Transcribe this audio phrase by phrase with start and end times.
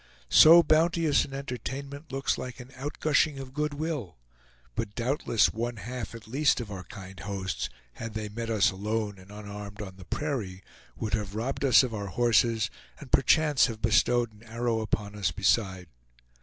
[0.31, 4.17] So bounteous an entertainment looks like an outgushing of good will;
[4.73, 9.19] but doubtless one half at least of our kind hosts, had they met us alone
[9.19, 10.63] and unarmed on the prairie,
[10.97, 15.29] would have robbed us of our horses, and perchance have bestowed an arrow upon us
[15.31, 15.85] beside.